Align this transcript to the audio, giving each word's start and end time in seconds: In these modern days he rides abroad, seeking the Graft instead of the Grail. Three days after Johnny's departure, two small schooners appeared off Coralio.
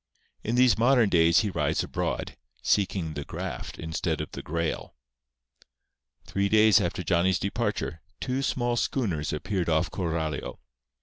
In 0.43 0.55
these 0.55 0.79
modern 0.79 1.09
days 1.09 1.41
he 1.41 1.51
rides 1.51 1.83
abroad, 1.83 2.35
seeking 2.63 3.13
the 3.13 3.23
Graft 3.23 3.77
instead 3.77 4.19
of 4.19 4.31
the 4.31 4.41
Grail. 4.41 4.95
Three 6.25 6.49
days 6.49 6.81
after 6.81 7.03
Johnny's 7.03 7.37
departure, 7.37 8.01
two 8.19 8.41
small 8.41 8.77
schooners 8.77 9.31
appeared 9.31 9.69
off 9.69 9.91
Coralio. 9.91 10.57